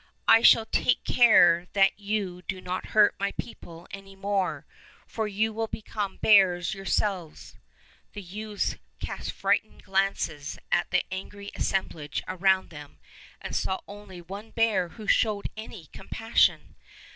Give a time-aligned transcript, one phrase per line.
[0.27, 4.65] I shall take care that you do not hurt my people any more,
[5.05, 7.55] for you will become bears yourselves."
[8.13, 12.97] The youths cast frightened glances at the angry assemblage around them
[13.41, 16.73] and saw only one bear who showed any compassion.